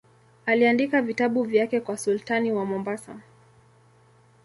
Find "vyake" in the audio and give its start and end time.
1.43-1.79